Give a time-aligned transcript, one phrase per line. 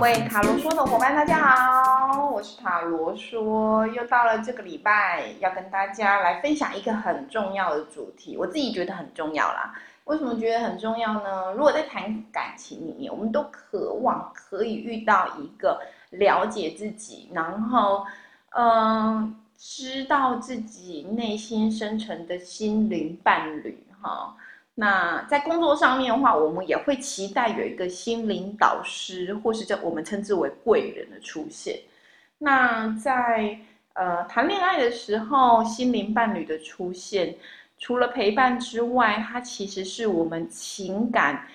[0.00, 9.74] 各位塔罗说的伙伴，大家好，我是塔罗说，又到了这个礼拜，要跟大家来分享一个很重要的主题，我自己觉得很重要啦。
[10.04, 11.52] 为什么觉得很重要呢？
[11.52, 18.06] 如果在谈感情里面，我们都渴望可以遇到一个了解自己，然后，
[18.56, 24.34] 嗯，知道自己内心深层的心灵伴侣，哈。
[24.80, 31.78] 那在工作上面的话，我们也会期待有一个心灵导师，或是叫我们称之为贵人的出现。
[32.38, 33.58] 那在
[33.92, 37.36] 呃谈恋爱的时候，心灵伴侣的出现，
[37.76, 41.46] 除了陪伴之外，它其实是我们情感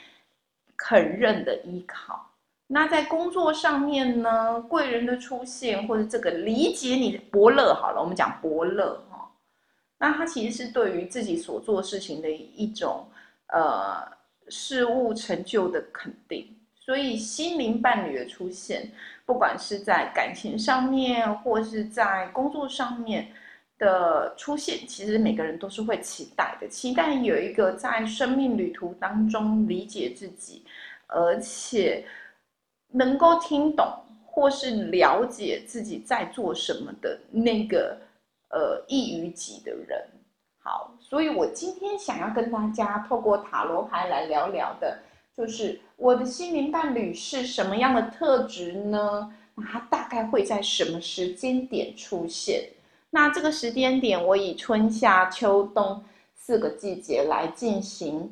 [0.77, 2.29] 肯认的依靠。
[2.67, 9.27] 那在工作上面呢，贵人的出现，或者这个理解你的伯乐，好了，我们讲伯乐哈，
[9.97, 13.03] 那他其实是对于自己所做事情的一种。
[13.47, 14.05] 呃，
[14.49, 18.91] 事物成就的肯定，所以心灵伴侣的出现，
[19.25, 23.31] 不管是在感情上面，或是在工作上面
[23.77, 30.63] 的出现，其实每个人都是会期待的，期待有一个在生命旅途当中理解自己，
[31.07, 32.05] 而且
[32.91, 33.87] 能够听懂
[34.25, 37.97] 或是了解自己在做什么的那个
[38.49, 40.07] 呃易于己的人。
[40.57, 44.99] 好，所以我今天想要跟大家透过塔罗牌来聊聊的，
[45.37, 49.33] 就是我的心灵伴侣是什么样的特质呢？
[49.55, 52.65] 那它大概会在什么时间点出现？
[53.11, 56.03] 那这个时间点，我以春夏秋冬
[56.35, 58.29] 四个季节来进行，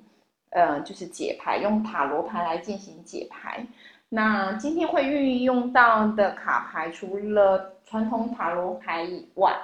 [0.50, 3.66] 呃，就是解牌，用塔罗牌来进行解牌。
[4.10, 9.56] 那今天会运用到的卡牌，除了传统塔罗牌以外，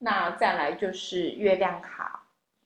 [0.00, 2.20] 那再来就是月亮卡，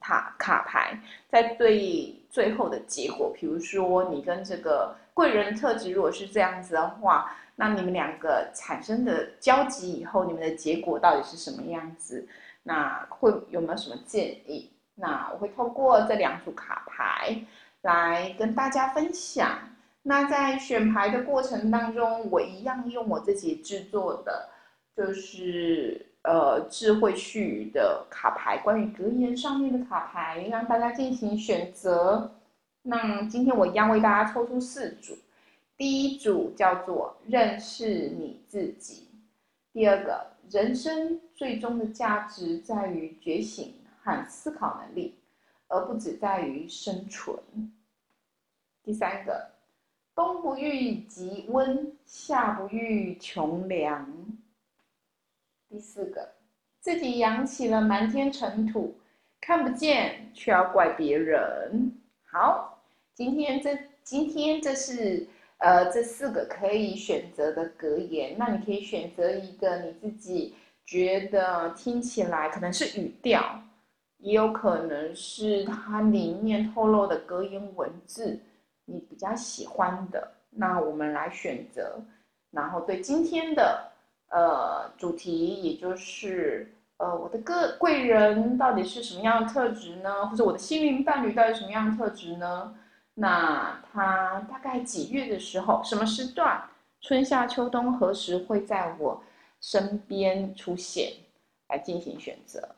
[0.09, 12.27] 卡卡牌，在对最后的结果，比如说你跟这个贵人特质如果是这样子的话，那你们两个产生的交集以后，你们的结果到底是什么样子？
[12.63, 14.73] 那会有没有什么建议？
[14.95, 17.39] 那我会透过这两组卡牌
[17.83, 19.59] 来跟大家分享。
[20.03, 24.49] 那在选牌的过程当中，我一样用我自己制作的，
[24.99, 26.05] 就是。
[26.23, 32.31] 呃，智慧序的卡牌，关于格言上面的卡牌，让大家进行选择。
[32.83, 35.17] 那今天我一样为大家抽出四组，
[35.77, 39.09] 第一组叫做认识你自己，
[39.73, 43.73] 第二个人生最终的价值在于觉醒
[44.03, 45.15] 和思考能力，
[45.69, 47.39] 而不只在于生存。
[48.83, 49.49] 第三个
[50.15, 54.07] 冬不遇极温，夏不遇穷凉。
[55.71, 56.27] 第四个，
[56.81, 58.97] 自己扬起了满天尘土，
[59.39, 61.93] 看不见却要怪别人。
[62.33, 65.27] 好，今天这今天这是
[65.59, 70.55] 呃这四个可以选择的格言，那你可以选择一个你自己
[70.87, 73.61] 觉得听起来可能是语调，
[74.17, 78.41] 也有可能是它里面透露的格言文字，
[78.87, 82.01] 你比较喜欢的，那我们来选择，
[82.53, 83.93] 然后对今天的。
[84.29, 90.27] 呃，主题也就是呃，我的个贵人到底是什么样的特质呢？
[90.27, 92.75] 或者我的心灵伴侣到底什么样的特质呢？
[93.15, 96.63] 那他大概几月的时候，什么时段？
[97.01, 99.23] 春夏秋冬何时会在我
[99.61, 101.13] 身边出现？
[101.69, 102.69] 来进行选择。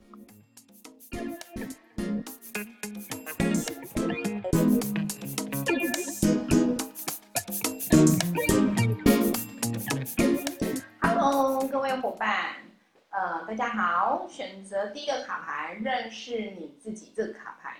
[13.50, 17.78] 大家好，选择第一个卡牌，认识你自己这个卡牌，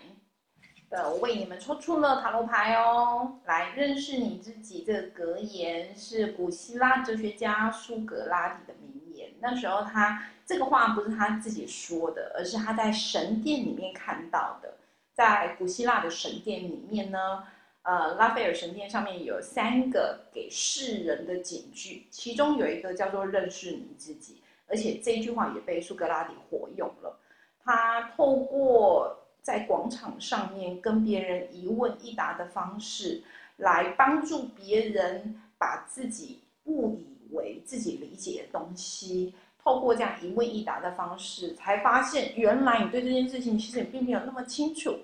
[0.88, 3.38] 呃，我为你们抽出了塔罗牌哦。
[3.44, 9.30] 来认识你自己这个格言是古希腊哲学家苏格拉底的名言。
[9.38, 14.74] 那时候他这个话不是他自己说的，而是他在神殿里面看到的。
[15.14, 17.44] 在古希腊的神殿里面呢。
[17.82, 27.18] 呃，拉斐尔神殿上面有三个给世人的警句，其中有一个叫做“认识你自己”，而且这句话也被苏格拉底活用了。
[27.62, 33.22] 他透过在广场上面跟别人一问一答的方式，
[33.56, 44.96] 来帮助别人把自己误以为自己理解的东西，透过这样一问一答的方式，才发现原来你对这件事情其实也并没有那么清楚。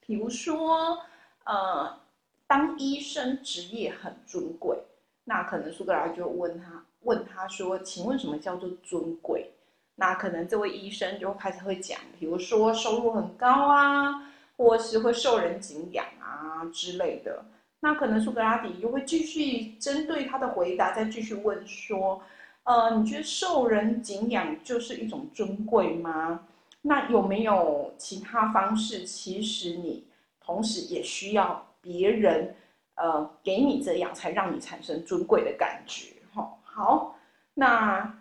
[0.00, 0.98] 比如说，
[1.44, 1.98] 呃。
[2.50, 4.78] 当医生职业很尊贵，
[5.24, 9.50] 那可能苏格拉就问他，问他说：“请问什么叫做尊贵？”
[9.96, 17.42] 那可能这位医生就开始会讲，比如说收入很高啊，或是会受人敬仰啊之类的。
[17.80, 22.20] 那可能苏格拉底就会继续针对他的回答再继续问说，
[22.64, 26.44] 呃，你觉得受人敬仰就是一种尊贵吗？
[26.82, 29.04] 那有没有其他方式？
[29.04, 30.04] 其实你
[30.40, 32.54] 同时也需要别人，
[32.96, 36.12] 呃，给你这样，才让你产生尊贵的感觉。
[36.78, 37.18] 好，
[37.54, 38.20] 那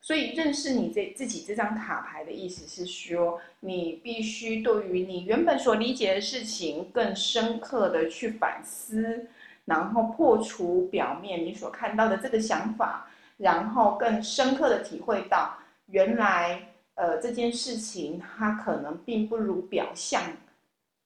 [0.00, 9.28] 所以认识你这自己这张卡牌的意思是说，你必须对于你原本所理解的事情更深刻的去反思，
[9.66, 15.54] 然后破除表面你所看到的这个想法，然后更深刻的体会到
[15.88, 16.62] 原来。
[16.94, 20.20] 呃，这件事情它可能并不如表象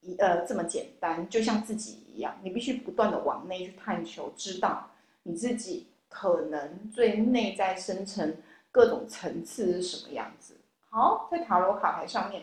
[0.00, 4.88] 一呃这么简单，就像自己一样，你必须不断的往内去探求，知道
[5.24, 8.36] 你自己可能最内在深层
[8.70, 10.54] 各种层次是什么样子。
[10.90, 12.42] 好，在塔罗卡牌上面，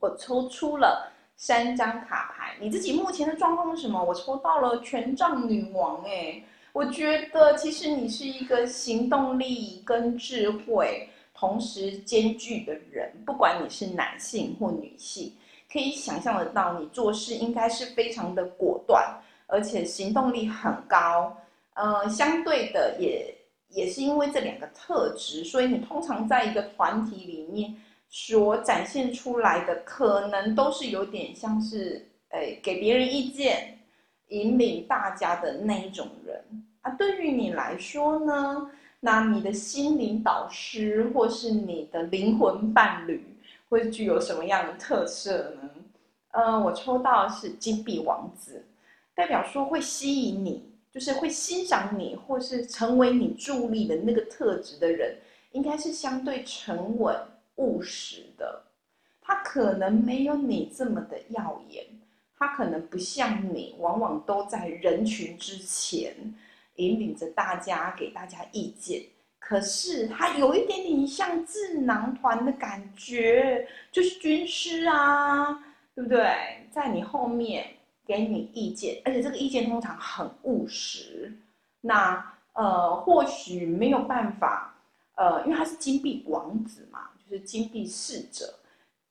[0.00, 4.02] 我抽出了三张卡牌，你自己目前的状况是什么？
[4.02, 6.42] 我抽到了权杖女王，哎，
[6.72, 11.08] 我觉得其实你是一个行动力跟智慧。
[11.38, 15.30] 同时兼具的人，不管你是男性或女性，
[15.70, 19.04] 可以想象得到，你做事应该是非常的果断，
[19.46, 21.36] 而且行动力很高。
[21.76, 23.34] 呃，相对的，也
[23.68, 27.74] 也是因为这两个特质，所以你通常在一个团体里面
[28.08, 33.78] 所展现出来的，可能都是有点像是，诶，给别人意见、
[34.28, 36.42] 引领大家的那一种人。
[36.80, 38.70] 啊，对于你来说呢？
[39.00, 43.22] 那你的心灵导师，或是你的灵魂伴侣，
[43.68, 45.70] 会具有什么样的特色呢？
[46.32, 48.64] 呃，我抽到是金币王子，
[49.14, 50.62] 代表说会吸引你，
[50.96, 55.14] 就是会欣赏你，或是成为你助力的那个特质的人，
[55.52, 57.14] 应该是相对沉稳
[57.56, 58.62] 务实的。
[59.20, 61.84] 他可能没有你这么的耀眼，
[62.38, 66.14] 他可能不像你，往往都在人群之前。
[66.76, 69.02] 引领着大家，给大家意见，
[69.38, 75.62] 可是他有一点点像智囊团的感觉，就是军师啊，
[75.94, 76.26] 对不对？
[76.70, 77.66] 在你后面
[78.06, 81.32] 给你意见，而且这个意见通常很务实。
[81.80, 84.74] 那呃，或许没有办法，
[85.16, 88.54] 呃，因为他是金币王子嘛，就是金币侍者，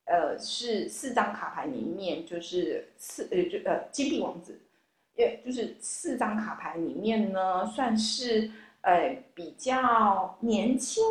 [0.06, 4.60] 呃，是四张卡牌里面就是四呃就呃金币王子。
[5.18, 8.52] 也就是四张卡牌里面呢，算是
[8.82, 11.02] 呃比较年轻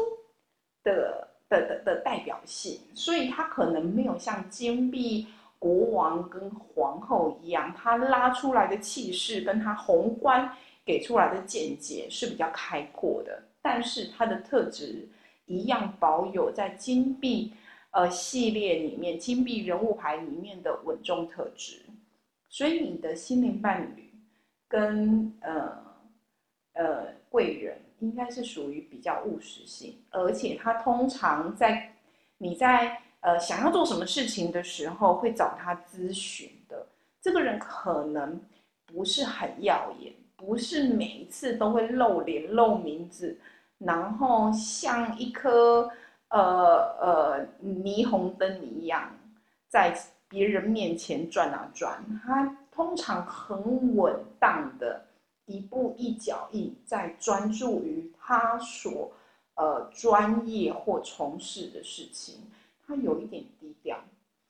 [0.83, 5.27] 的的的的代表性，所以他可能没有像金币
[5.65, 15.09] 国王跟皇后一样，他拉出来的气势跟他宏观给出来的见解是比较开阔的，但是他的特质
[15.47, 17.55] 一样保有在金币
[17.93, 21.81] 呃系列里面金币人物牌里面的稳重特质。
[22.51, 24.13] 所以你的心灵伴侣
[24.69, 25.83] 跟呃
[26.75, 31.91] 呃贵人应该是属于比较务实性，而且他通常在
[32.37, 36.87] 你在呃想要做什么事情的时候会找他咨询的。
[37.21, 38.41] 这个人可能
[38.87, 43.37] 不是很耀眼，不是每一次都会露脸露名字，
[43.79, 45.91] 然后像一颗
[46.29, 49.11] 呃呃霓虹灯一样
[49.69, 49.93] 在。
[50.27, 55.05] 别人面前转啊转，他通常很稳当的
[55.45, 59.13] 一步一脚印，在专注于他所
[59.55, 62.41] 呃专业或从事的事情。
[62.87, 63.99] 他有一点低调，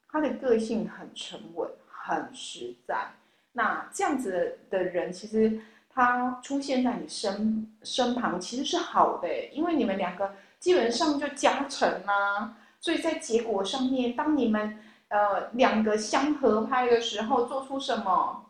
[0.09, 3.13] 他的个性很沉稳，很实在。
[3.53, 12.57] 那这样子的人，其实他出现在你身身旁，其实是好的，因为你们两个基本上就加成啦。
[12.81, 14.79] 所以在结果上面，当你们。
[15.09, 18.47] 呃，两个相合拍的时候做出什么？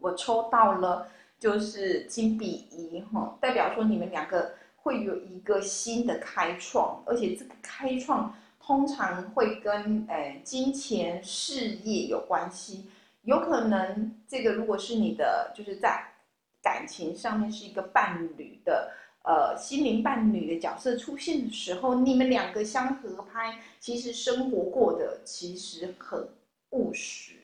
[0.00, 1.06] 我抽到了，
[1.38, 8.34] 就是金币一哈，代表说你们两个会有一个新的开创，而且这个开创
[8.66, 12.84] 通常会跟呃金钱事业有关系，
[13.22, 16.04] 有可能这个如果是你的，就是在
[16.60, 18.92] 感情上面是一个伴侣的。
[19.22, 26.28] 呃，心灵伴侣的角色出现的时候，你们两个相合拍，其实生活过的其实很
[26.70, 27.34] 务实。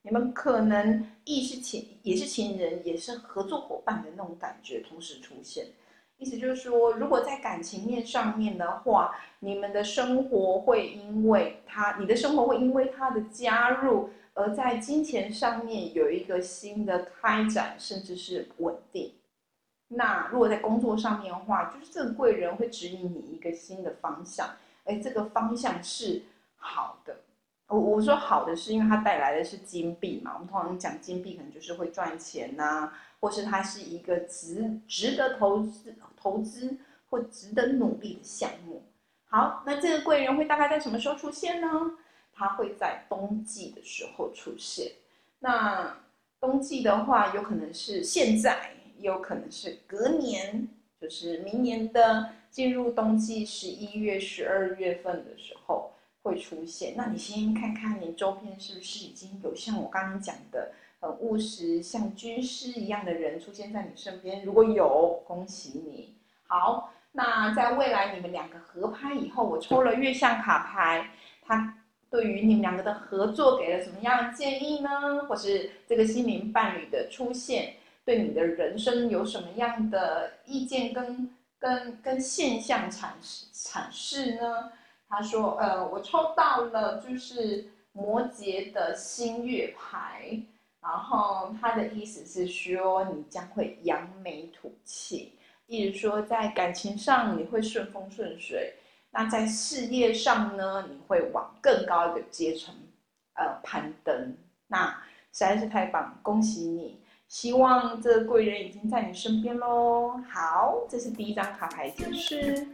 [0.00, 5.66] 你们可能亦是情，也是情人，也是合作伙伴的那种感觉同时出现。
[6.20, 19.14] 意思就是说，如果在感情面上面的话，你们的生活会因为他，你的生活会因为他的加入，而在金钱上面有一个新的开展，甚至是稳定。
[19.88, 24.46] 那如果在工作上面的话，就是这个贵人会指引你一个新的方向，
[24.84, 26.22] 哎，这个方向是
[26.56, 27.16] 好的，
[27.68, 36.76] 我我说好的是因为它带来的是金币嘛，我们通常讲金币可能就是会赚钱呐，或是它是一个值值得投资投资
[37.08, 38.82] 或值得努力的项目。
[39.24, 41.68] 好，那这个贵人会大概在什么时候出现呢？
[42.32, 44.92] 它会在冬季的时候出现。
[45.38, 45.96] 那
[46.40, 50.66] 冬季的话，有可能是现在，也有可能是隔年，
[51.00, 56.94] 就是明年的进入冬季十一月、十二月份的时候会出现。
[56.96, 64.44] 那你先看看你周边是不是已经有像我刚刚讲的很务实、像军师一样的人出现在你身边？
[64.44, 66.14] 如果有，恭喜你。
[66.46, 66.92] 好。
[67.12, 71.10] 那在未来你们两个合拍以后，我抽了月相卡牌，
[71.42, 71.76] 他
[72.08, 75.24] 对于你们两个的合作给了什么样的建议呢？
[75.28, 81.28] 或是这个心灵伴侣的出现，对你的人生有什么样的意见跟
[81.58, 84.70] 跟跟现象阐释阐释呢？
[85.08, 90.40] 他说，呃，我抽到了就是摩羯的新月牌，
[90.82, 95.38] 然后他的意思是说你将会扬眉吐气。
[95.66, 98.74] 例如说，在感情上你会顺风顺水，
[99.12, 102.74] 那在事业上呢，你会往更高一个阶层，
[103.34, 104.36] 呃，攀登。
[104.66, 104.88] 那
[105.32, 107.00] 实在是太棒，恭喜你！
[107.28, 110.20] 希望这贵人已经在你身边喽。
[110.28, 112.66] 好，这是第一张卡牌解释。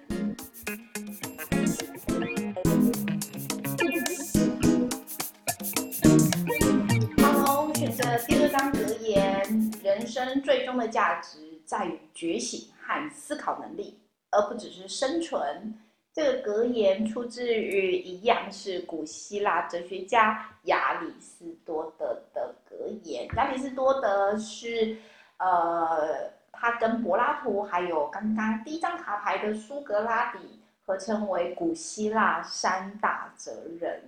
[9.16, 12.68] 言：人生最终的价值在于觉醒。
[12.88, 13.98] 和思考能力，
[14.30, 15.74] 而不只是生存。
[16.14, 23.26] 这个格言出自于一样是古希腊哲学家亚里士多德的格言。
[23.34, 24.96] 亚里士多德是，
[25.38, 30.38] 呃，他跟柏拉图还有刚刚第一张卡牌的苏格拉底
[30.84, 34.00] 合称为古希腊三大哲人。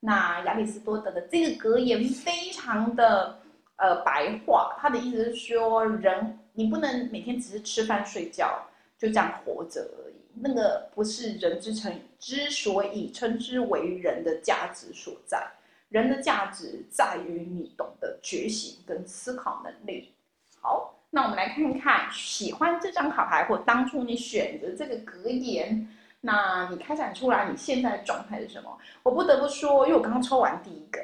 [0.00, 3.38] 那亚里士多德的这个格言非常的
[3.78, 6.38] 呃白话，他的意思是说人。
[6.52, 8.60] 你不能每天只是吃饭睡觉
[8.98, 15.40] 就这样活着而已，那个不是人之成之所以称之为人的价值所在。
[15.88, 20.12] 人的价值在于你懂得觉醒跟思考能力。
[20.60, 25.88] 好，那我们来看看喜欢这张卡牌或当初你选择这个格言，
[26.20, 28.76] 那你开展出来你现在的状态是什么？
[29.04, 31.00] 我不得不说，因为我刚抽完第一个，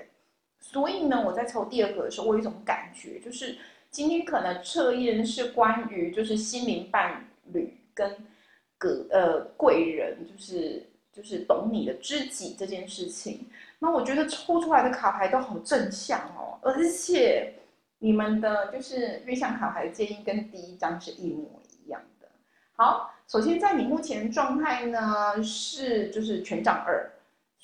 [0.75, 3.57] 所以呢，我在抽第二个的时候，我有一种感觉就是。
[3.95, 8.12] 今天可能测验是关于就是心灵伴侣跟
[8.76, 13.47] 个呃贵人，就是就是懂你的知己这件事情。
[13.78, 17.54] 那我觉得抽出来的卡牌都好正向哦，而且
[18.00, 21.49] 你们的就是月相卡牌的建议跟第一张是一模
[21.85, 22.26] 一样的。
[22.73, 27.09] 好，首先在你目前状态呢是就是权杖二，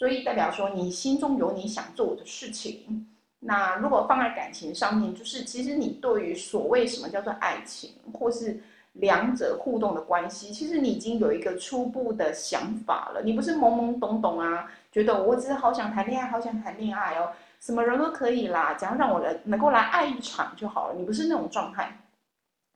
[0.01, 3.07] 所以代表说你心中有你想做的事情。
[3.39, 8.59] 那如果放在感情上面，就是其实你对于所谓什么叫做爱情，或是
[8.95, 13.21] 两者互动的关系，其实你已经有一个初步的想法了。
[13.23, 17.31] 你不是懵懵懂懂啊，觉得我只是好想谈恋爱，好想谈恋爱哦，
[17.61, 20.95] 什么人都可以啦，只要让我来能够来爱一场就好了。
[20.95, 21.95] 你不是那种状态，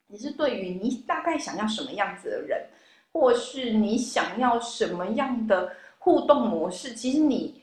[0.08, 2.62] 你是对于你大概想要什么样子的人，
[3.14, 5.72] 或是你想要什么样的
[6.04, 7.60] 互动模式，其实你。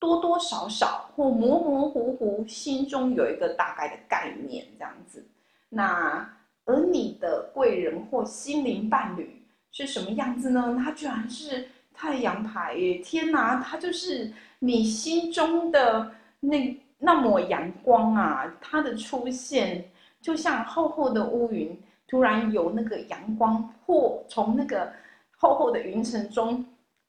[0.00, 5.24] 多多少少或模模糊糊，心中有一个大概的概念，这样子。
[5.70, 6.30] 那
[6.66, 10.78] 而你的贵人或心灵伴侣是什么样子呢？
[10.84, 12.98] 他居然是太阳牌耶！
[12.98, 18.54] 天哪，他就是你心中的那那抹阳光啊！
[18.60, 19.82] 他的出现
[20.20, 21.74] 就像厚厚的乌云，
[22.06, 24.92] 突然有那个阳光破从那个
[25.38, 26.62] 厚厚的云层中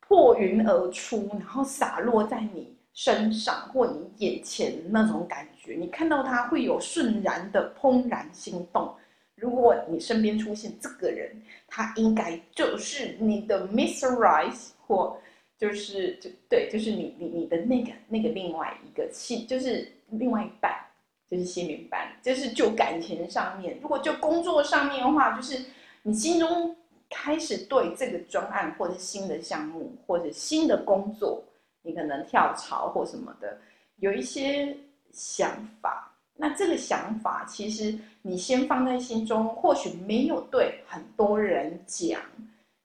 [0.08, 2.74] 破云而出，然后洒落在你。
[2.98, 8.90] 身上或你眼前那种感觉，你看到他会有瞬然的怦然心动。
[9.36, 11.30] 如果你身边出现这个人，
[11.68, 14.14] 他应该就是你的 Mr.
[14.14, 14.56] Right，
[14.88, 15.18] 或
[15.60, 20.72] 就是就对，就是你你你的那个那个另外一个心，就是另外一半，
[21.30, 23.78] 就是心灵伴，就是就感情上面。
[23.82, 25.62] 如果就工作上面的话，就是
[26.04, 26.74] 你心中
[27.18, 31.42] 开始对这个专案或者新的项目或者新的工作。
[31.82, 33.58] 你可能跳槽或什么的，
[33.98, 34.76] 有一些
[35.12, 35.50] 想
[35.82, 36.12] 法。
[36.36, 42.20] 那这个想法其实你先放在心中，或许没有对很多人讲，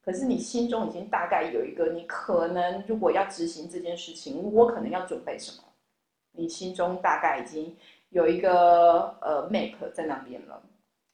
[0.04, 5.64] 可是你心中已经大概有一个，你可能如果要执行这件事情，我可能要准备什么？
[6.32, 7.74] 你心中大概已经
[8.10, 10.62] 有一个呃 map 在那边了。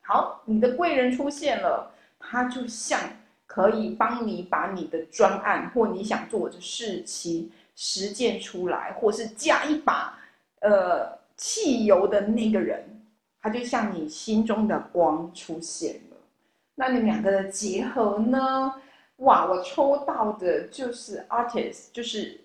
[0.02, 2.98] 好，你的贵人出现了，他就像
[3.46, 7.50] 可以帮你把你的专案或你想做的事情。
[7.78, 10.18] 实践出来，或是加一把
[10.60, 12.82] 呃汽油的那个人，
[13.38, 16.16] 他就像你心中的光出现了。
[16.74, 18.72] 那你们两个的结合呢？
[19.16, 22.40] 哇，我抽到的就是 artist，就是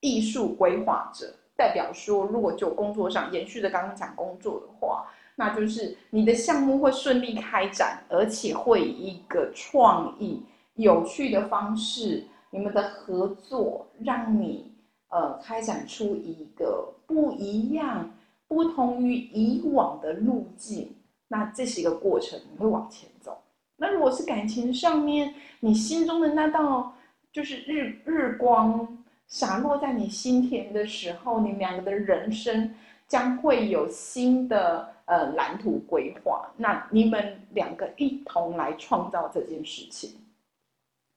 [0.00, 10.42] 艺术规划者，代表说，如果就工作上延续着刚刚讲工作的话，那就是你的项目会顺利开展，而且会以一个创意、
[10.74, 14.72] 有趣的方式，你们的合作让你
[15.08, 18.12] 呃开展出一个不一样、
[18.46, 20.94] 不同于以往的路径。
[21.26, 23.36] 那这是一个过程，你会往前走。
[23.76, 26.94] 那如果是感情上面，你心中的那道
[27.32, 32.72] 就是日日光洒落在你心田的时候，你们两个的人生
[33.08, 36.48] 将会有新的呃蓝图规划。
[36.56, 40.10] 那你们两个一同来创造这件事情，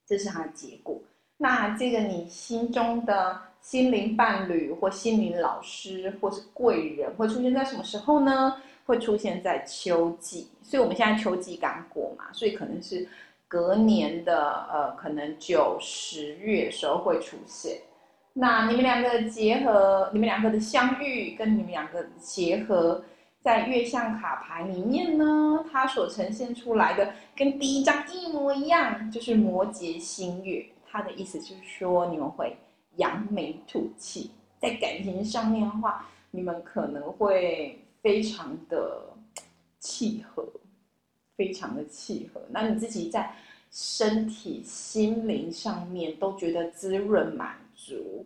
[0.07, 0.99] 这是它的结果。
[1.37, 8.61] 那这个你心中的心灵伴侣或心灵老师或是贵人会出现在什么时候呢？
[8.85, 13.05] 会出现在秋季，所以我们现在秋季刚过嘛，所以可能是
[13.45, 17.77] 隔年的呃，可能九十月时候会出现。
[18.31, 23.03] 那你们两个结合，你们两个的相遇跟你们两个结合，
[23.47, 30.65] 在月相卡牌里面呢，它所呈现出来的跟第一张一模一样，就是摩羯星月。
[30.85, 32.57] 它的意思就是说，你们会
[32.97, 37.79] 扬眉吐气，在感情上面的话，你们可能会。
[37.99, 39.01] 非常的
[39.79, 40.47] 契合，
[41.35, 42.39] 非常的契合。
[42.51, 43.33] 那你自己在
[43.69, 48.25] 身体、心灵上面都觉得滋润满足。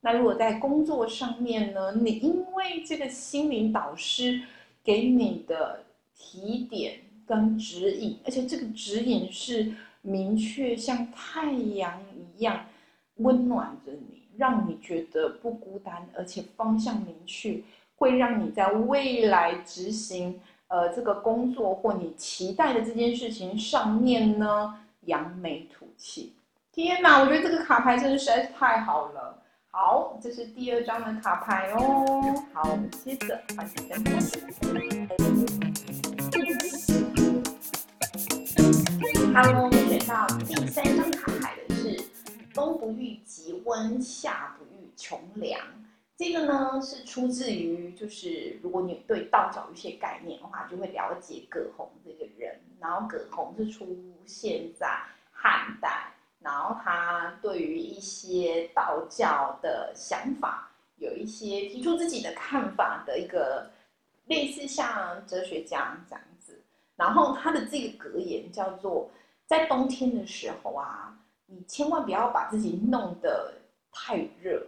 [0.00, 1.92] 那如果在工作上面呢？
[1.92, 4.42] 你因为这个心灵导师
[4.84, 5.84] 给你的
[6.14, 9.72] 提点跟指引，而且这个指引是
[10.02, 12.66] 明确，像太阳一样
[13.16, 17.60] 温暖着你，让你觉得不孤单，而且方向明确。
[17.96, 26.32] 会让你在未来执行呃这个工作或你期待的这件事情上面呢扬眉吐气。
[26.72, 29.39] 天哪，我觉得这个卡牌真的实在是太好了。
[29.72, 32.44] 好，这是第二张的卡牌哦。
[32.52, 34.20] 好，我们接着换第三张。
[39.32, 42.02] Hello，选到第三张卡牌的是
[42.52, 45.60] 冬不遇极温，夏不遇穷凉。
[46.16, 52.60] 这个呢是出自于，就是如果你对道教有一些概念的话，就会了解葛洪这个人。
[52.80, 53.86] 然后葛洪是出
[54.26, 54.88] 现在
[55.30, 63.70] 汉代，然后他对于一些道教的想法有一些提出自己的看法的一个
[64.26, 66.60] 类似像哲学家这样子。
[66.96, 69.10] 然后他的这个格言叫做：
[69.46, 73.54] 在冬天的时候啊，你千万不要把自己弄得
[73.92, 74.66] 太热。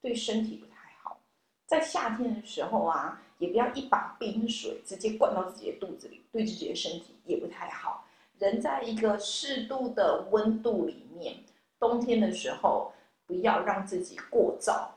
[0.00, 1.18] 对身体不太好，
[1.66, 8.04] 在夏天的时候啊，也不要一把冰水直接灌到自己的肚子里，对自己的身体也不太好。
[8.38, 11.36] 人在一个适度的温度里面，
[11.78, 12.92] 冬天的时候
[13.26, 14.88] 不要让自己过燥，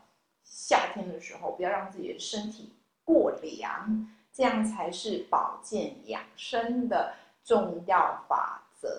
[0.44, 2.72] 夏天的时候不要让自己的身体
[3.04, 8.90] 过凉，这样才是保健养生的重要法则。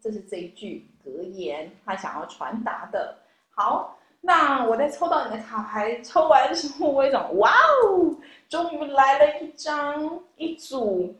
[0.00, 3.16] 这是这一句格言，他想要传达的。
[3.50, 3.92] 好。
[4.22, 7.52] 那我在抽到你的卡牌，抽完之后，我一种哇
[7.84, 8.12] 哦，
[8.48, 11.14] 终于来了一张一组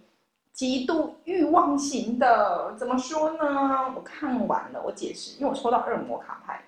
[0.56, 3.94] 极度欲望型的，怎么说呢？
[3.94, 6.64] 我看完了，我解释，因为我抽到恶魔卡牌。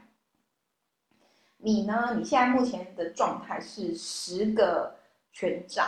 [1.57, 2.14] 你呢？
[2.16, 4.94] 你现在目前的状态是十个
[5.33, 5.85] 权杖，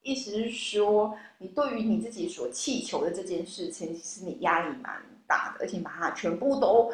[0.00, 6.90] 意思是说，你对于你自己所祈求的这件事情，其实你压力蛮大的，而且把它全部都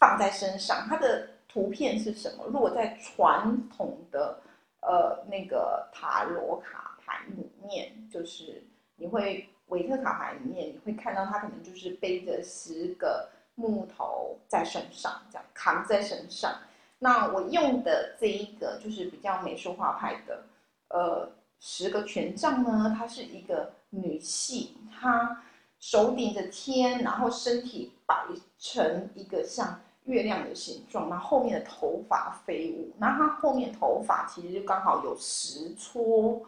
[0.00, 1.28] 放在身上，它的。
[1.50, 2.44] 图片是什么？
[2.44, 4.38] 如果在传统的
[4.82, 8.62] 呃那个塔罗卡牌里面，就是
[8.96, 16.54] 你会维特卡牌里面，你会看到他可能就是背着十个木头在身上，这样扛在身上。
[16.98, 20.42] 那我用的这一个就是比较美术画派的，
[20.88, 25.42] 呃，十个权杖呢，它是一个女性，她
[25.78, 28.26] 手顶着天，然后身体摆
[28.58, 29.80] 成一个像。
[30.04, 36.40] 月亮的形状，然后后面的头发飞舞，然后它后面头发其实就刚好有十撮，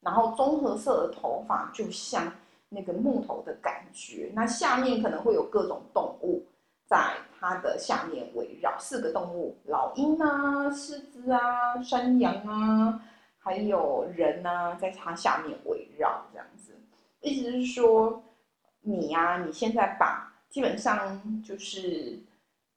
[0.00, 2.32] 然后棕褐色的头发就像
[2.74, 6.44] 那个木头的感觉，那下面可能会有各种动物
[6.86, 13.00] 在它的下面围绕，四个动物：老鹰啊、狮子啊、山羊啊，
[13.38, 16.72] 还有人啊，在它下面围绕这样子。
[17.20, 18.22] 意思是说，
[18.80, 22.18] 你呀，你现在把基本上就是。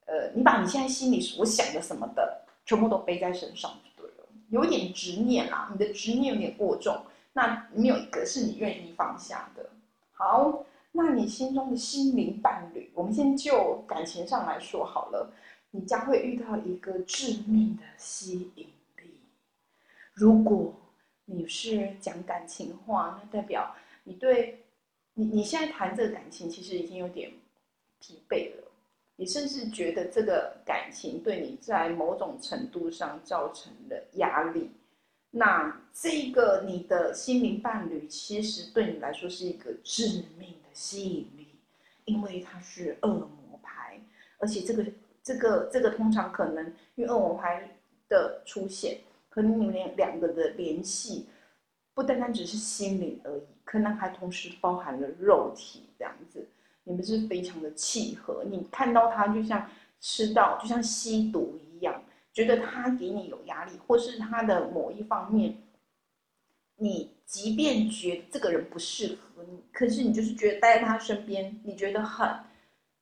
[0.09, 4.05] 呃，你把你现在心里所想的什么的全部都背在身上对，
[4.47, 6.97] 有点执念啦，你的执念有点过重，
[7.33, 9.69] 那没有一个是你愿意放下的。
[10.17, 15.31] 好，那你心中的心灵伴侣，我们先就感情上来说好了，
[15.69, 19.19] 你将会遇到一个致命的吸引力。
[20.13, 20.73] 如果
[21.25, 24.65] 你是讲感情话，那代表你对
[25.13, 27.31] 你你现在谈这个感情，其实已经有点
[27.99, 28.63] 疲惫了。
[29.17, 34.71] 你甚至觉得这个感情对你在某种程度上造成了压力，
[35.37, 41.47] 那这个你的心灵伴侣其实对你来说是一个致命的吸引力，
[42.05, 44.01] 因为他是恶魔牌，
[44.39, 44.85] 而且这个
[45.21, 47.69] 这个这个通常可能因为恶魔牌
[48.09, 48.97] 的出现，
[49.29, 51.27] 可能你们两两个的联系
[51.93, 56.47] 不单单只是心灵而已，可能还同时包含了肉体这样子。
[56.83, 59.69] 你们是非常的契合，你看到他就像
[59.99, 61.66] 吃到，就像吸毒一样，
[62.37, 65.57] 觉得他给你有压力，或是他的某一方面，
[66.75, 72.29] 你即便觉得这个人不适合你，可是你就是觉得待在他身边，你觉得很、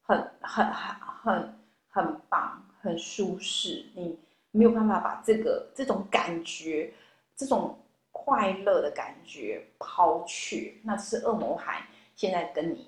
[0.04, 4.18] 很、很、很、很、很棒，很舒适，你
[4.52, 6.94] 没有办法把这个这种感觉，
[7.36, 7.78] 这种
[8.14, 12.88] 快乐的感觉抛去，那是恶魔海现在跟你。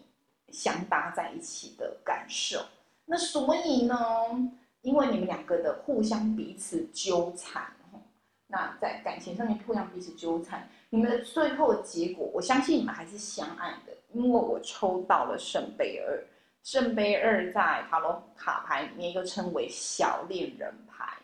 [0.49, 2.57] 相搭在一起的感受，
[3.03, 3.97] 那所以呢，
[4.87, 7.61] 因为你们两个的互相彼此纠缠，
[8.47, 16.23] 那在感情上面互相彼此纠缠，你们的最后的结果，我相信你们还是相爱的，因为我抽到了圣杯二，
[16.63, 21.17] 圣杯二在塔罗卡牌里面又称为小恋人牌，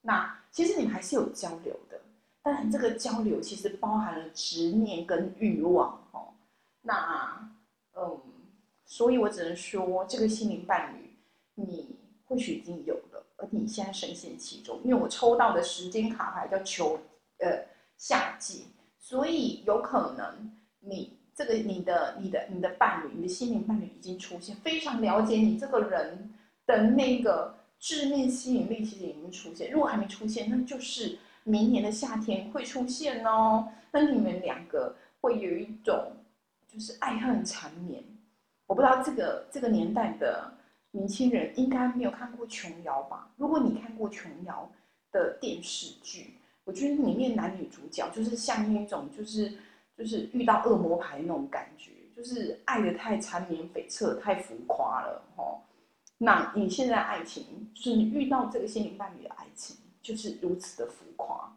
[0.00, 2.00] 那其实你们还是有交流的，
[2.42, 6.32] 当然这个交流其实包含了执念跟欲望，哦，
[6.80, 7.52] 那
[7.94, 8.18] 嗯。
[8.84, 11.10] 所以我只能说，这个心灵伴侣，
[11.54, 11.96] 你
[12.32, 14.80] 或许已经有了，而你现在深陷其中。
[14.82, 16.98] 因为我抽到的时间卡牌叫秋，
[17.40, 17.62] 呃，
[17.98, 18.64] 夏季，
[18.98, 26.32] 所以有可能你这个你的你的你的伴侣，你的心灵伴侣已经出现，非常了解你这个人
[26.64, 29.70] 的那个致命吸引力，其实已经出现。
[29.70, 33.68] 如果还没出现，那就是明年的夏天会出现哦。
[33.90, 36.12] 那你们两个会有一种
[36.66, 38.02] 就是爱恨缠绵。
[38.66, 40.50] 我不知道这个这个年代的
[40.92, 43.28] 年轻人应该没有看过琼瑶吧？
[43.36, 44.70] 如果你看过琼瑶
[45.10, 49.52] 的电视剧，我觉得里面男女主角就是像那种就是
[49.96, 55.58] 就是遇到恶魔牌那种感觉，就是爱的太缠绵悱恻、太浮夸了哈。
[56.18, 61.50] 那你现在爱情就是你遇到这个心灵伴侣的爱情，就是如此的浮夸。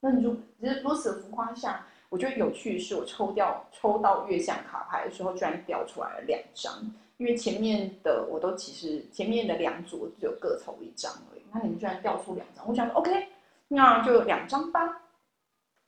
[0.00, 1.86] 那你就其实如此浮夸下。
[2.08, 6.72] 我觉得有趣的是，我抽掉抽到月相卡牌的时候，居然掉出来了两张。
[7.18, 13.28] 因为前面的我都其实前面的两组只有各抽一张而已，那你们居然掉出两张，我想说 OK，
[13.68, 15.02] 那就两张吧。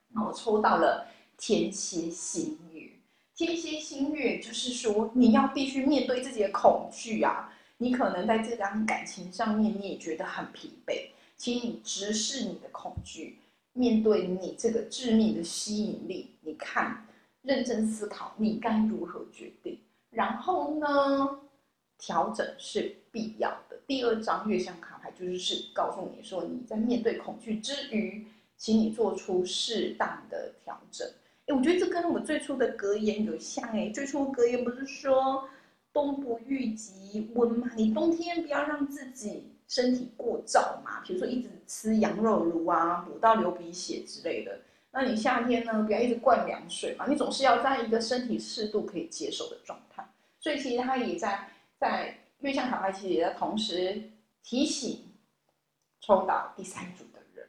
[0.09, 2.89] 那我抽到了天蝎星月，
[3.35, 7.53] 天蝎星月就是说你要必须面对自己的恐惧啊。
[7.81, 13.37] 你可能在这张感情上面你也觉得很疲惫，请你直视你的恐惧。
[13.71, 17.05] 面对你这个致命的吸引力，你看，
[17.43, 19.79] 认真思考，你该如何决定？
[20.19, 21.39] 然后呢，
[21.97, 23.77] 调整是必要的。
[23.87, 28.27] 第二张月相卡牌就是是告诉你说，你在面对恐惧之余，
[28.57, 31.07] 请你做出适当的调整。
[31.47, 35.47] 哎，我觉得这跟我最初的格言有像哎，最初格言不是说
[35.93, 37.71] 冬不遇及温吗？
[37.77, 39.55] 你冬天不要让自己。
[39.69, 44.59] 身体过燥嘛，比如说一直吃羊肉炉啊，补到流鼻血之类的。
[44.89, 50.03] 那你夏天呢，不要一直灌凉水嘛，你总是要在一个身体适度可以接受的状态。
[50.39, 51.47] 所以其实他也在
[51.77, 54.01] 在月相卡牌，其实也在同时
[54.43, 55.05] 提醒
[56.01, 57.47] 抽到第三组的人，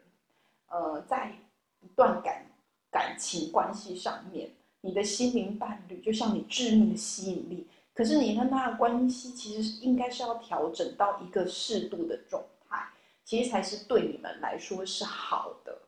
[0.68, 1.32] 呃，在
[1.80, 2.44] 一段感
[2.90, 4.50] 感情关系上面，
[4.80, 7.66] 你的心灵伴侣就像你致命的吸引力。
[7.92, 12.88] 可是你跟他的关系其实应该是要调整到一个适度的状态，
[13.24, 15.78] 其实才是对你们来说是好的，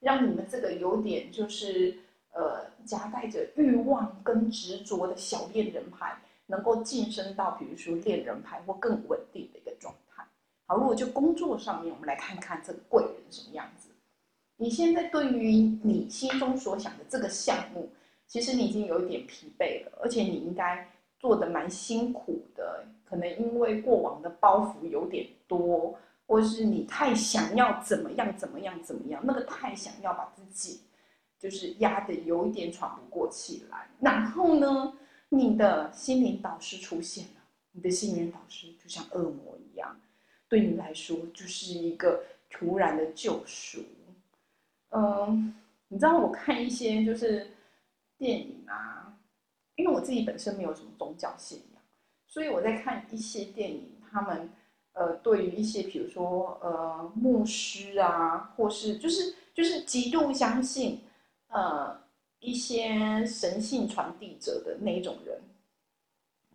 [0.00, 1.98] 让你们这个有点就是
[2.32, 6.16] 呃夹带着欲望跟执着的小恋人牌，
[6.48, 10.26] 能够晋升到比如说恋人牌或更稳定的一个状态。
[10.66, 13.88] 好，如果就工作上面，我们来看看这个贵人什么样子。
[14.56, 17.88] 你现在对于你心中所想的这个项目，
[18.26, 20.84] 其实你已经有一点疲惫了，而且你应该。
[21.20, 25.92] 做的蛮辛苦的，可能因为过往的包袱有点多，
[26.28, 30.80] 或是你太想要怎么样怎么样怎么样，那个太想要把自己
[31.36, 33.88] 就是压的有一点喘不过气来。
[33.98, 34.92] 然后呢，
[35.30, 40.00] 你的心灵导师出现了，你的心灵导师就像恶魔一样，
[40.48, 43.82] 对你来说就是一个突然的救赎。
[44.90, 45.54] 嗯，
[45.88, 47.46] 你知道我看一些就是
[48.16, 49.14] 电影啊，
[49.76, 51.82] 因为我自己本身没有什么宗教信仰，
[52.26, 54.50] 所以我在看一些电影，他们
[54.94, 61.02] 呃对于一些比如说呃牧师啊，或是就是就是极度相信
[61.48, 62.00] 呃
[62.40, 65.40] 一些神性传递者的那种人，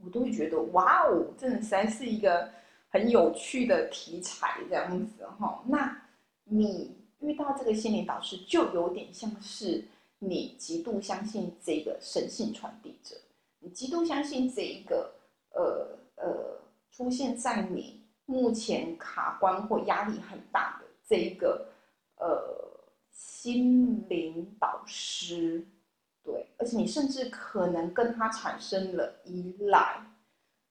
[0.03, 2.49] 我都会觉得哇哦，真的实在是一个
[2.89, 5.63] 很有趣的题材这样子哈。
[5.67, 6.01] 那
[6.43, 6.97] 你？
[7.19, 9.81] 遇到这个心灵导师，就有点像是
[10.19, 13.15] 你极度相信这个神性传递者，
[13.59, 15.09] 你极度相信这一个
[15.53, 16.59] 呃呃
[16.91, 21.65] 出现在你目前卡关或压力很大的这一个
[22.17, 22.72] 呃
[23.13, 25.65] 心灵导师，
[26.23, 30.01] 对，而且你甚至可能跟他产生了依赖，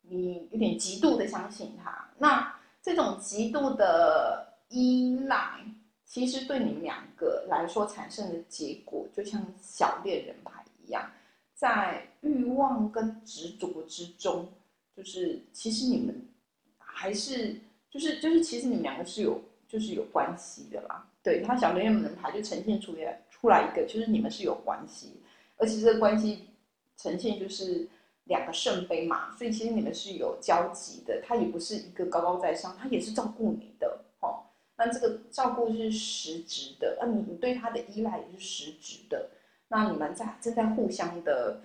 [0.03, 5.65] 你有点极度的相信他，那这种极度的依赖。
[6.05, 11.11] 其实对你们两个来说产生的结果，就像小恋人牌一样，
[11.55, 14.47] 在欲望跟执着之中，
[14.95, 16.29] 就是其实你们
[16.77, 21.09] 还是就是就是其实你们两个是有就是有关系的啦。
[21.23, 25.21] 对他小恋人牌就呈现出来出来一个，就是你们是有关系，
[25.57, 26.49] 而且这个关系
[26.97, 27.89] 呈现就是
[28.25, 31.21] 两个圣杯嘛，所以其实你们是有交集的。
[31.25, 34.43] 他也不是一个高高在上，他也是照顾你的哦。
[34.77, 39.31] 那这个照顾是实质的，那你你对他的依赖也是实质的，
[39.69, 41.61] 那你们在正在互相的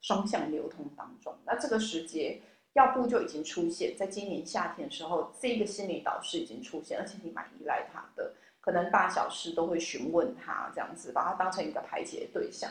[0.00, 2.40] 双向流通当中，那这个时节
[2.74, 8.32] 要不就已经出现在今年夏天的时候，这个心理导师已经出现，而且你蛮依赖他的，
[8.70, 12.70] 可能大小事都会询问他，这样子把他当成一个排解对象，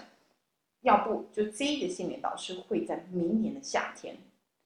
[0.79, 4.15] 要不就这个心理导师会在明年的夏天，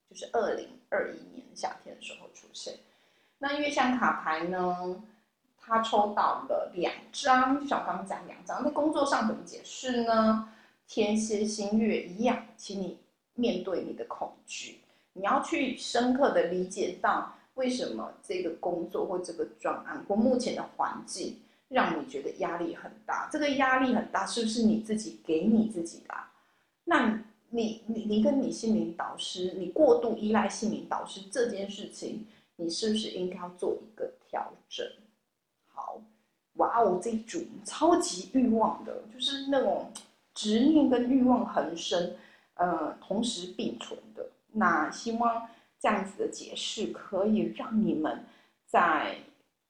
[0.07, 2.75] 就是二零二一年夏天的时候出现，
[3.39, 5.01] 那月相卡牌呢？
[5.57, 10.53] 他抽到了两张，小刚讲两张，在工作上怎么解释呢？
[10.87, 12.99] 天蝎星月一样，请你
[13.33, 14.81] 面对你的恐惧，
[15.13, 21.39] 你要去深刻的理解到为什么这个工作或这个专案或目前的环境
[21.69, 23.29] 让你觉得压力很大。
[23.31, 26.13] 这个压力很大，是不是你自己给你自己的？
[26.85, 34.85] 那你你你跟你心灵导师，你过度依赖心灵导师这件事情，你是不是应该要做一个调整？
[35.71, 36.01] 好
[36.55, 39.91] 哇哦，这一组超级欲望的，就是那种
[40.33, 42.15] 执念跟欲望很深，
[42.55, 44.27] 呃，同时并存的。
[44.51, 45.47] 那希望
[45.83, 48.23] 这样子的解释可以让你们
[48.65, 49.17] 在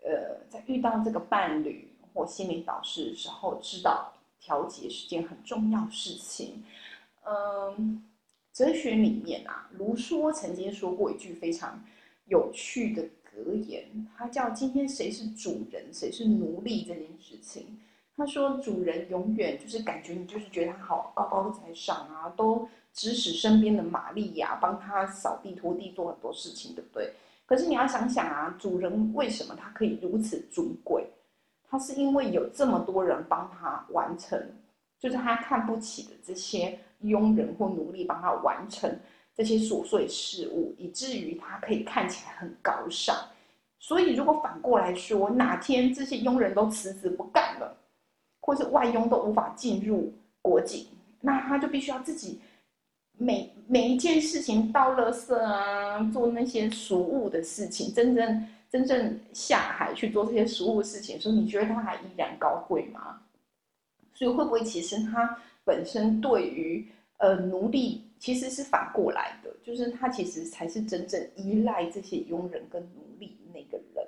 [0.03, 6.63] 呃在遇到这个伴侣或心灵导师的时候，知道调节是件很重要事情。
[7.25, 8.05] 嗯，
[8.53, 11.83] 哲学里面啊，卢梭曾经说过一句非常
[12.25, 13.03] 有趣的。
[13.35, 17.79] 格言，他叫今天谁是主人，谁是奴隶这件事情。
[18.15, 27.11] 他说，主人永远就是感觉你就是觉得他好高高在上啊，都指使身边的玛利亚帮他扫地拖地做很多事情，对不对？
[27.45, 31.05] 可是你要想想啊，主人为什么他可以如此尊贵？
[31.67, 34.39] 他是因为有这么多人帮他完成，
[34.99, 38.95] 就是他看不起的这些佣人或奴隶帮他完成。
[39.35, 43.15] 这些琐碎事物，以至于他可以看起来很高尚。
[43.79, 47.75] 所以，如果反过来说，哪天这些佣人都辞职不干了，
[48.45, 50.85] 或是外佣都无法进入国境，
[51.21, 52.41] 那他就必须要自己
[53.17, 63.21] 每每一件事情倒垃圾啊，做那些俗务的事情，真正真正下海去做这些俗务事情，说你觉得他还依然高贵吗？
[64.13, 66.85] 所以，会不会其实他本身对于
[67.19, 68.01] 呃奴隶？
[68.19, 74.07] 其实是反过来的，就是他其实才是真正依赖这些佣人跟奴隶那个人。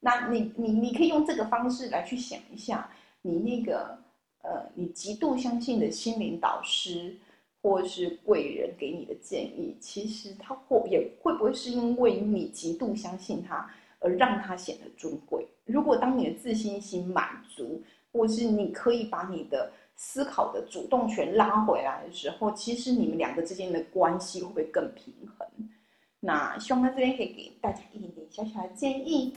[0.00, 2.90] 那你你你可以用这个方式来去想一下，
[3.26, 3.98] 你那个
[4.42, 7.16] 呃，你极度相信的心灵导师
[7.62, 13.68] 或是贵人给你的建议，其实他会也会不会是因为你极度相信他
[14.00, 15.46] 而让他显得尊贵？
[15.64, 17.82] 如果当你的自信心满足，
[18.12, 19.72] 或是你可以把你的。
[19.96, 25.46] 思考的主动权拉回来的时候，其实你们两个之间的关系会不会更平衡？
[26.18, 29.32] 那希望在这边可以给大家一点点小小的建议。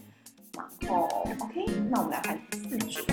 [0.57, 1.07] 然后
[1.39, 3.03] ，OK，那我们来看第四组。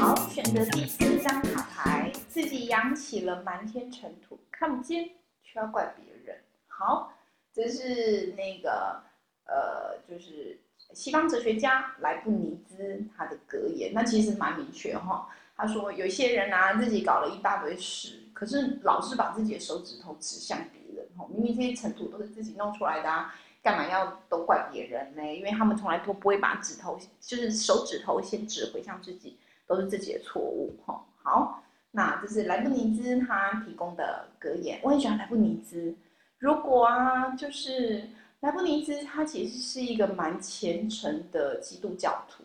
[0.00, 5.08] 好，选择第四张卡牌，自己扬起了漫天尘土，看不见
[5.42, 6.36] 却要怪别人。
[6.66, 7.12] 好，
[7.54, 9.00] 这是那个
[9.46, 10.60] 呃，就是。
[10.92, 15.28] 西方哲学家莱布尼兹他的格言，那其实蛮明确哈。
[15.56, 20.79] 他说，有些人啊，自己搞了一大堆事，可是老是把自己的手指头指向别
[21.28, 25.22] 明明这些尘土都是自己弄出来的啊，干嘛要都怪别人呢？
[25.34, 30.74] 因为他们从来都不会把指头，就是手指头先指回向自己，都是自己的错误。
[30.86, 35.94] 哈，好，那这是莱布尼兹他提供的格言，我很喜欢莱布尼兹。
[36.38, 38.08] 如果啊，就是
[38.40, 42.44] 莱布尼兹他其实是一个蛮虔诚的基督教徒。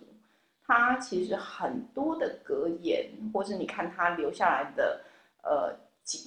[0.67, 4.99] 他其实很多的格言，或是你看他留下来的
[5.43, 5.71] 呃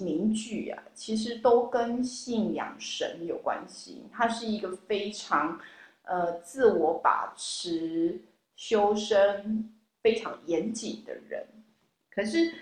[0.01, 4.05] 名句啊，其实都跟信仰神有关系。
[4.13, 5.59] 他是一个非常
[6.03, 8.21] 呃自我把持、
[8.57, 9.69] 修身
[10.03, 11.47] 非常严谨的人。
[12.11, 12.53] 可是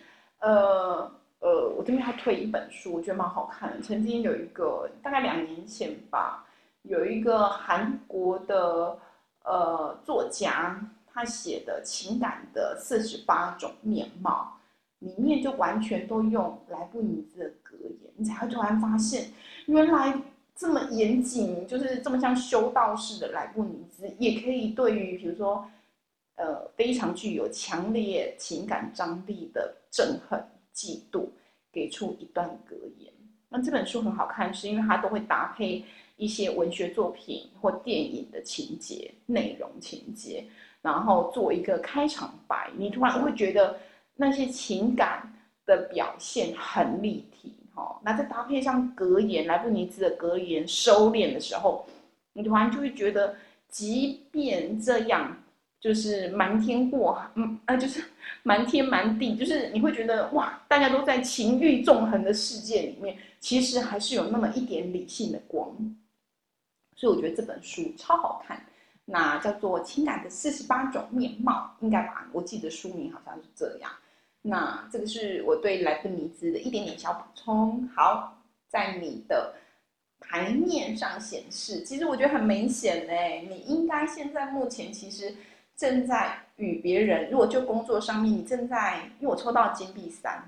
[0.41, 3.81] 呃呃，我这边要推一本书，我觉得蛮好看的。
[3.83, 6.47] 曾经有一个大概两年前吧，
[6.83, 8.99] 有一个韩国的
[9.45, 10.81] 呃作家。
[11.19, 14.56] 他写的情感的四十八种面貌，
[15.01, 19.31] 里面就完全都用莱布尼兹的格言，你才会突然发现，
[19.67, 20.15] 原来
[20.55, 25.69] 这么严谨，就是这么像修道士的莱布尼兹，也可以对于比如说，
[26.37, 30.43] 呃，非常具有强烈情感张力的憎恨、
[30.75, 31.27] 嫉妒，
[31.71, 33.13] 给出一段格言。
[33.49, 35.85] 那这本书很好看，是因为它都会搭配
[36.17, 40.45] 一些文学作品或电影的情节、内容情节。
[40.83, 43.77] 然后做一个开场白，你突然会觉得
[44.17, 45.33] 那些情感
[45.65, 48.01] 的表现很立体，哈。
[48.03, 51.87] 那再搭配上格言，莱布尼兹的格言收敛的时候，
[52.33, 53.37] 你突然就会觉得，
[53.69, 55.37] 即便这样，
[55.81, 58.03] 就是瞒天过海，嗯啊，就是
[58.43, 65.69] 瞒天瞒地，就是你会觉得哇，大家都在情欲纵横的世界里面，其实还是有那么一点理性的光。
[66.95, 68.65] 所以我觉得这本书超好看。
[69.09, 72.27] 那叫做情感的四十八种面貌，应该吧？
[72.33, 73.89] 我记得书名好像是这样。
[74.47, 77.89] 那这个是我对莱布尼兹的一点点小补充。
[77.95, 79.55] 好，在你的
[80.21, 85.35] 牌面上显示，其实我觉得很明显嘞，你应该现在目前其实
[85.77, 90.43] 正在与别人，如果就工作上面，你正在，因为我抽到金币三，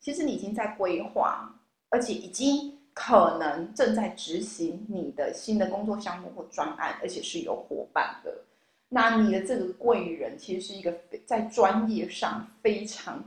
[0.00, 1.54] 其实你已经在规划，
[1.90, 2.72] 而且已经。
[2.98, 8.34] 可能正在执行你的新的工作项目或专案，而且是有伙伴的。
[8.88, 10.90] 那你的这个贵人其实是一个
[11.26, 13.22] 在专业上非常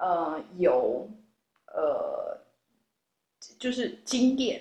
[0.00, 1.08] 呃有
[1.66, 2.36] 呃
[3.58, 4.60] 就是经验，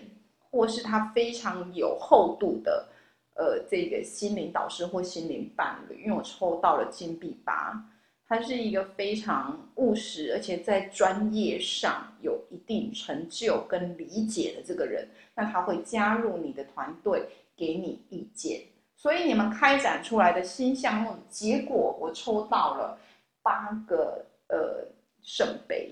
[0.52, 2.88] 或是他非常有厚度的
[3.36, 6.04] 呃这个心灵导师或心灵伴侣。
[6.04, 7.84] 因为我抽到了金币八。
[8.32, 18.62] 他是一个非常务实，而且在专业上有一定成就跟理解的这个人，那他会加入你的团队，给你意见。
[18.96, 23.00] 所以你们开展出来的新项目结果，我抽到了
[23.42, 24.86] 八个呃
[25.24, 25.92] 圣杯，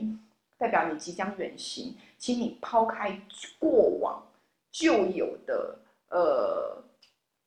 [0.57, 3.21] 代表你即将远行，请你抛开
[3.59, 4.23] 过往
[4.71, 6.83] 旧有的呃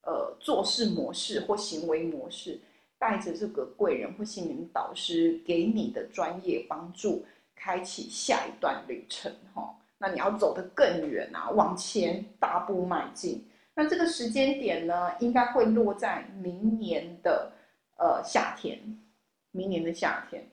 [0.02, 2.60] 呃做事模式或行为模式。
[2.98, 7.24] 带着这个贵人或心灵导师给你的专业帮助，
[7.56, 9.74] 开启下一段旅程哈。
[9.96, 13.42] 那你要走得更远啊，往前大步迈进。
[13.72, 17.50] 那这个时间点呢，应该会落在明年的
[17.96, 18.78] 呃夏天，
[19.50, 20.46] 明年的夏天，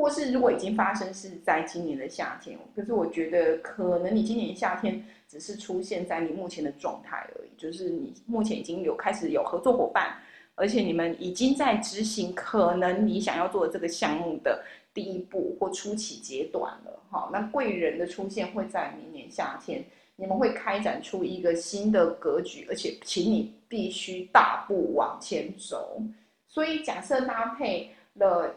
[0.00, 2.58] 或是如果已经发生是在今年的夏天。
[2.74, 10.16] 可是我觉得可能你今年夏天只是出现在你目前的状态而已，就是你目前已经有开始有合作伙伴。
[10.56, 17.30] 而且你们已经在执行可能你想要做的这个项目的第一步或初期阶段了，哈。
[17.32, 19.82] 那贵人的出现会在明年夏天，
[20.16, 26.02] 你们会开展出一个新的格局，而且请你必须大步往前走。
[26.46, 28.54] 所以假设搭配了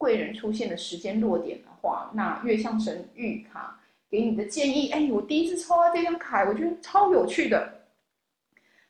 [0.00, 7.82] 贵人出现的时间落点的话，那月相神谕卡给你的建议，哎，我第一次抽到这张卡，我觉得超有趣的。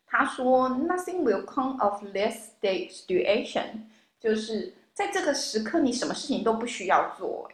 [0.07, 3.64] 他说：“Nothing will come of this situation。”
[4.20, 7.51] 就是在这个时刻，你什么事情都不需要做。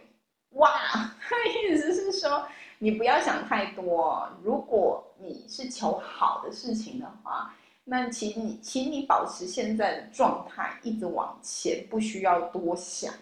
[0.50, 0.70] 哇，
[1.18, 2.46] 他 的意思是说，
[2.78, 4.28] 你不要想太多。
[4.42, 7.54] 如果你是求好的事情的话，
[7.84, 13.14] 那请你，请你保持现在的状态，一直往前，不需要多想。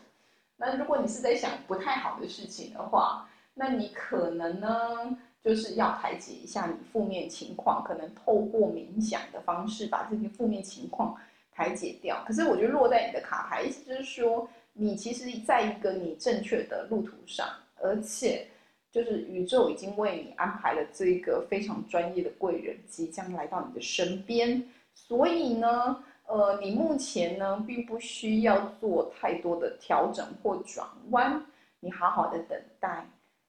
[0.57, 5.17] 那如果你是在想不太好的事情的话，那你可能呢？
[5.45, 11.15] 就是要排解一下你负面情况，可能透过冥想的方式把这些负面情况
[11.53, 12.25] 排解掉。
[12.27, 17.47] 可是我觉得落在你的卡牌，意思就是说，你其实在一个你正确的路途上，
[17.83, 18.47] 而且
[18.91, 24.67] 就是宇宙已经为你安排了这个非常专业的贵人即将来到你的身边。
[24.95, 31.45] 所以呢，呃，你目前呢并不需要做太多的调整或转弯，
[31.81, 33.07] 你好好的等待。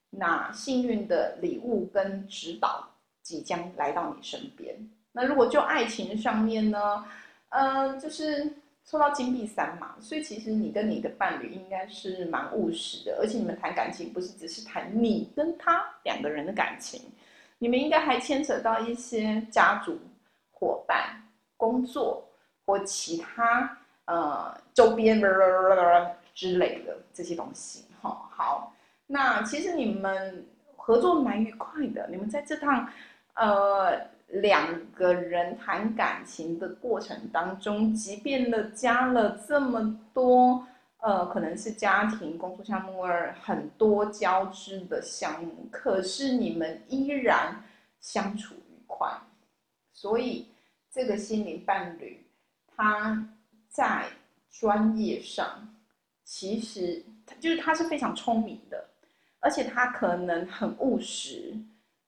[0.09, 2.87] 那幸运的礼物跟指导
[3.21, 4.75] 即将来到你身边。
[5.11, 7.03] 那如果就爱情上面呢，
[7.49, 8.49] 嗯，就是
[8.85, 17.01] 抽到金币三嘛，所以其实你跟你的伴侣应该是蛮务实的，而且你们谈感情不是只是谈你跟他两个人的感情，
[17.57, 19.97] 你们应该还牵扯到一些家族、
[20.51, 21.21] 伙伴、
[21.57, 22.23] 工作
[22.65, 25.21] 或其他呃周边
[26.33, 27.85] 之类的这些东西。
[28.01, 28.73] 哈，好，
[29.07, 30.45] 那其实你们
[30.75, 32.87] 合作蛮愉快的，你们在这趟
[33.35, 34.13] 呃。
[34.29, 40.65] 两个人谈感情的过程当中，即便了加了这么多，
[40.97, 47.63] 呃，可能是家庭、工作项目二很多交织的项目，可是你们依然
[48.01, 49.07] 相处愉快。
[49.93, 50.47] 所以，
[50.91, 52.24] 这个心灵伴侣，
[52.75, 53.27] 他
[53.69, 54.05] 在
[54.51, 55.75] 专业上，
[56.23, 57.03] 其实
[57.39, 58.89] 就是他是非常聪明的，
[59.39, 61.53] 而且他可能很务实。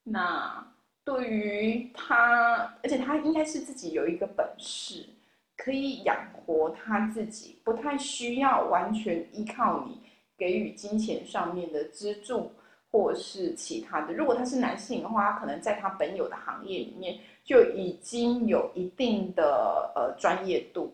[0.03, 0.65] 那。
[1.07, 5.07] 对于他，而且他应该是自己有一个本事，
[5.55, 10.01] 可以养活他自己，不太需要完全依靠你
[10.37, 12.51] 给予金钱上面的资助，
[12.91, 14.13] 或是其他的。
[14.13, 17.17] 如果他是男性的话，他可能在他本有的行业里面
[17.47, 20.93] 就已经有一定的呃专业度。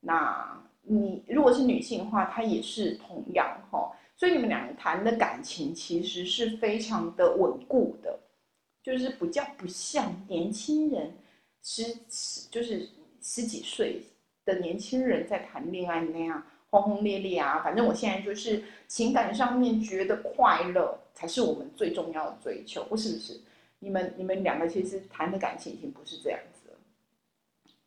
[0.00, 3.92] 那你如果是女性的话，她也是同样哈。
[4.16, 8.18] 所以你们两个谈的感情其实是非常的稳固的。
[8.80, 11.12] 就是比较不像年轻人，
[11.62, 12.88] 十十就是
[13.20, 14.00] 十几岁
[14.46, 17.60] 的年轻人在谈恋爱那样轰轰烈烈啊。
[17.62, 23.38] 反正我现在就是情感上面觉得快乐才是我们最重要的追求，不是不是？
[23.78, 26.76] 你们你们两个其实谈的感情已经不是这样子了。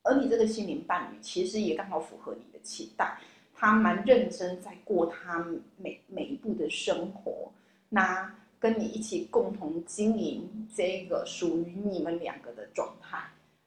[0.02, 3.18] 而你这个心灵伴侣其实也刚好符合你的期待，
[3.54, 7.52] 他蛮认真在过他每每一步的生活。
[7.88, 8.34] 那。
[8.62, 13.18] 跟你一起共同经营这个属于你们两个的状态，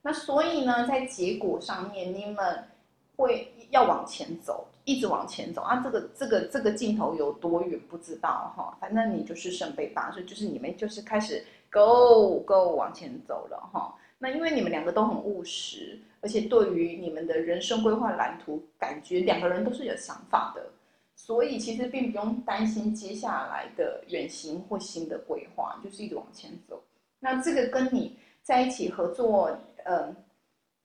[0.02, 2.64] 那所以呢，在结果上面，你们
[3.18, 5.82] 会要往前走，一直往前走啊。
[5.84, 11.44] 这个这个这个镜头有多远不知道哈，反正你就是圣杯八，所以就是你们就是开始
[11.76, 13.94] go go 往前走了哈。
[14.18, 20.66] 那因为你们两个都很务实，而且对于你们的人生规划蓝图，感觉两个人都是有想法的。
[21.18, 26.82] 所以其实并不用担心接下来的远行或新的规划，就是一直往前走。
[27.20, 29.50] 那这个跟你在一起合作，
[29.84, 30.16] 嗯，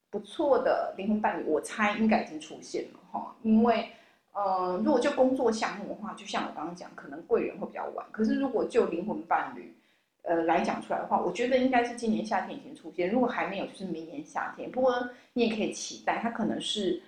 [0.09, 3.34] 不错的灵魂伴侣，我猜应该已经出现了哈。
[3.43, 3.88] 因为，
[4.32, 8.07] 呃，如果就工作项目的话，就像我刚刚讲，可能贵人会比较晚。
[8.11, 9.74] 可是如果就灵魂伴侣，
[10.23, 13.11] 呃，来讲出来的话，我觉得应该是今年夏天已经出现。
[13.11, 14.71] 如果还没有，就是明年夏天。
[14.71, 17.03] 不过你也可以期待，他可能是。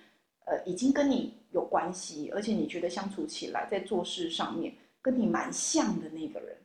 [0.45, 6.57] 呃，已经跟你有关系，而且你觉得相处起来，在做事上面跟你蛮像的那个人，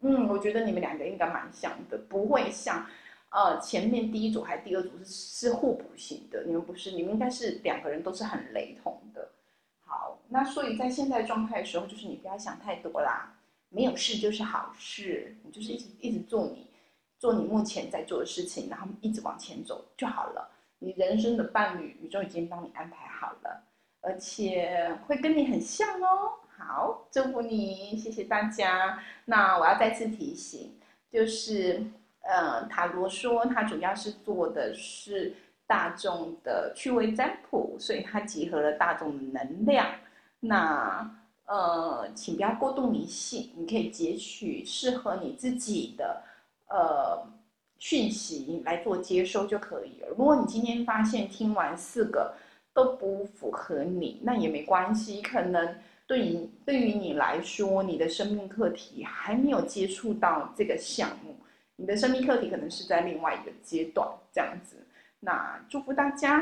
[0.00, 2.84] 嗯，我觉得你们两个应该蛮像的，不会像，
[3.30, 9.28] 呃，前面第一组还第二组是是互补型的，你们不是，你们应该是两个人都是很雷同的。
[9.84, 13.32] 好，那所以在现在状态的时候，就是你不要想太多啦，
[13.72, 16.66] 没有事就是好事，你就是一直一直做你
[17.18, 20.50] 做你目前在做的事情，然后一直往前走就好了。
[20.78, 23.64] 你人生的伴侣，宇宙已经帮你安排好了，
[24.00, 26.32] 而且会跟你很像哦。
[26.56, 29.02] 好，祝福你，谢谢大家。
[29.24, 30.74] 那我要再次提醒，
[31.10, 31.84] 就是，
[32.20, 35.34] 呃，塔罗说它主要是做的是
[35.66, 39.86] 大众的趣味占卜，所以它结合了大众的能量。
[40.40, 41.21] 那，
[41.52, 46.22] 呃，请不要过度迷信，你可以截取适合你自己的，
[46.68, 47.30] 呃。
[47.78, 50.08] 讯息来做接收就可以了。
[50.10, 52.32] 如果你今天发现听完四个
[52.72, 55.20] 都不符合你，那也没关系。
[55.20, 55.74] 可能
[56.06, 61.34] 对于对于你来说，你的生命课题还没有接触到这个项目，
[61.74, 64.76] 你的生命课题可能是在另外一个阶段这样子。
[65.18, 66.40] 那祝福大家。